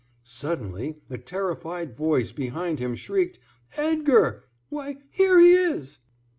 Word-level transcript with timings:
Suddenly 0.23 0.97
a 1.11 1.19
terrified 1.19 1.95
voice 1.95 2.31
behind 2.31 2.79
him 2.79 2.95
shrieked: 2.95 3.37
"Edgar! 3.77 4.45
Why, 4.69 4.97
here 5.11 5.39
he 5.39 5.53
is!" 5.53 5.99